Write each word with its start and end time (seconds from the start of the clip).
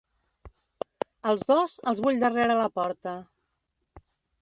Els 1.33 1.45
dos, 1.53 1.77
els 1.93 2.03
vull 2.07 2.19
darrere 2.25 2.59
la 2.65 2.73
porta. 2.81 3.17